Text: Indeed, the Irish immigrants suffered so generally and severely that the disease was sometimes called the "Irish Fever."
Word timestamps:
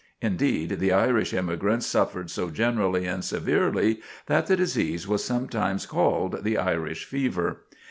Indeed, 0.19 0.79
the 0.79 0.91
Irish 0.91 1.31
immigrants 1.31 1.85
suffered 1.85 2.31
so 2.31 2.49
generally 2.49 3.05
and 3.05 3.23
severely 3.23 4.01
that 4.25 4.47
the 4.47 4.55
disease 4.55 5.07
was 5.07 5.23
sometimes 5.23 5.85
called 5.85 6.43
the 6.43 6.57
"Irish 6.57 7.05
Fever." 7.05 7.65